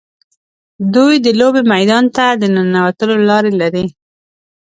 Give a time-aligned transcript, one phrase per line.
[0.95, 3.85] دوی د لوبې میدان ته د ننوتلو لارې لري.